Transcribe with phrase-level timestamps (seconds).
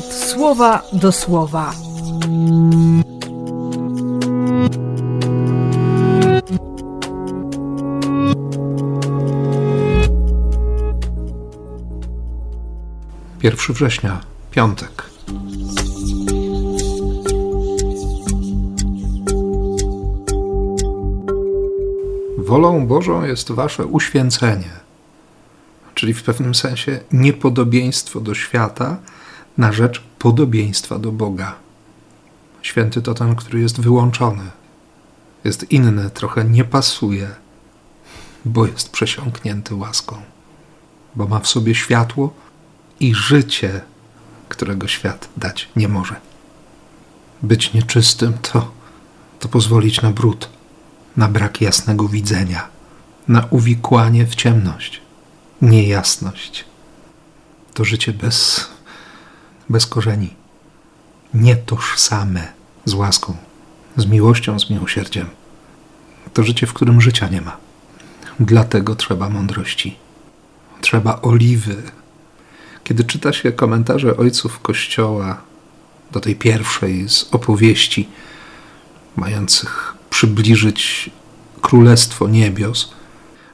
[0.00, 1.74] słowa do słowa.
[13.38, 15.02] Pierwszy września, piątek.
[22.38, 24.70] Wolą Bożą jest wasze uświęcenie,
[25.94, 28.96] czyli w pewnym sensie niepodobieństwo do świata
[29.58, 31.54] na rzecz podobieństwa do Boga.
[32.62, 34.50] Święty to ten, który jest wyłączony,
[35.44, 37.28] jest inny, trochę nie pasuje,
[38.44, 40.22] bo jest przesiąknięty łaską,
[41.14, 42.34] bo ma w sobie światło
[43.00, 43.80] i życie,
[44.48, 46.16] którego świat dać nie może.
[47.42, 48.70] Być nieczystym to,
[49.40, 50.48] to pozwolić na brud,
[51.16, 52.68] na brak jasnego widzenia,
[53.28, 55.00] na uwikłanie w ciemność,
[55.62, 56.64] niejasność.
[57.74, 58.68] To życie bez,
[59.68, 60.34] bez korzeni,
[61.34, 62.52] nietożsame
[62.84, 63.36] z łaską,
[63.96, 65.26] z miłością, z miłosierdziem.
[66.32, 67.56] To życie, w którym życia nie ma.
[68.40, 69.96] Dlatego trzeba mądrości.
[70.80, 71.82] Trzeba oliwy,
[72.84, 75.40] kiedy czyta się komentarze ojców Kościoła
[76.12, 78.08] do tej pierwszej z opowieści,
[79.16, 81.10] mających przybliżyć
[81.60, 82.92] Królestwo Niebios,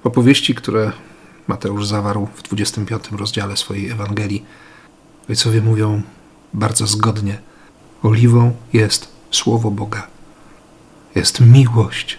[0.05, 0.93] opowieści, które
[1.47, 4.45] Mateusz zawarł w 25 rozdziale swojej Ewangelii,
[5.29, 6.03] ojcowie mówią
[6.55, 7.39] bardzo zgodnie:
[8.03, 10.07] Oliwą jest Słowo Boga,
[11.15, 12.19] jest miłość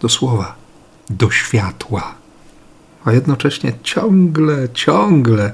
[0.00, 0.54] do Słowa,
[1.10, 2.14] do światła.
[3.04, 5.52] A jednocześnie ciągle, ciągle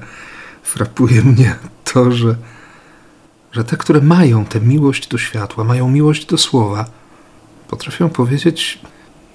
[0.63, 2.35] frapuje mnie to, że,
[3.51, 6.85] że te, które mają tę miłość do światła, mają miłość do słowa,
[7.67, 8.79] potrafią powiedzieć: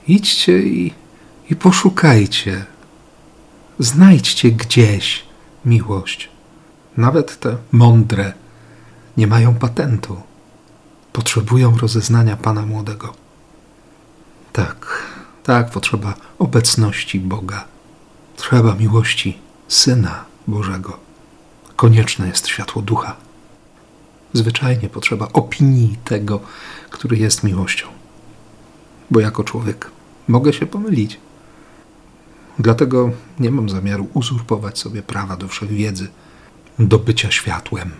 [0.08, 0.92] idźcie i,
[1.50, 2.64] i poszukajcie,
[3.78, 5.24] znajdźcie gdzieś
[5.64, 6.29] miłość.
[7.00, 8.32] Nawet te mądre
[9.16, 10.20] nie mają patentu.
[11.12, 13.14] Potrzebują rozeznania Pana Młodego.
[14.52, 15.02] Tak,
[15.42, 17.64] tak, potrzeba obecności Boga.
[18.36, 20.98] Trzeba miłości Syna Bożego
[21.76, 23.16] konieczne jest światło ducha.
[24.32, 26.40] Zwyczajnie potrzeba opinii tego,
[26.90, 27.86] który jest miłością.
[29.10, 29.90] Bo jako człowiek
[30.28, 31.20] mogę się pomylić.
[32.58, 36.08] Dlatego nie mam zamiaru uzurpować sobie prawa do wszechwiedzy,
[36.80, 37.90] do bycia światłem,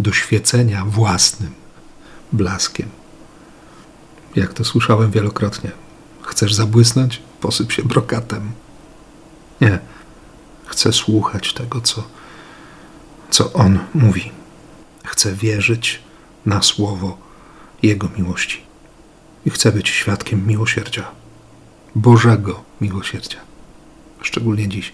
[0.00, 1.52] do świecenia własnym
[2.32, 2.88] blaskiem.
[4.36, 5.70] Jak to słyszałem wielokrotnie.
[6.22, 7.22] Chcesz zabłysnąć?
[7.40, 8.52] Posyp się brokatem.
[9.60, 9.78] Nie.
[10.66, 12.02] Chcę słuchać tego, co
[13.30, 14.32] co On mówi.
[15.04, 16.00] Chcę wierzyć
[16.46, 17.18] na słowo
[17.82, 18.62] Jego miłości
[19.46, 21.10] i chcę być świadkiem miłosierdzia,
[21.94, 23.38] Bożego miłosierdzia,
[24.22, 24.92] szczególnie dziś,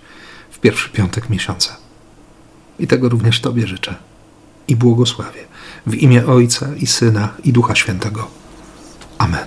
[0.51, 1.77] w pierwszy piątek miesiąca.
[2.79, 3.95] I tego również Tobie życzę
[4.69, 5.45] i błogosławię
[5.87, 8.27] w imię Ojca i Syna i Ducha Świętego.
[9.19, 9.45] Amen.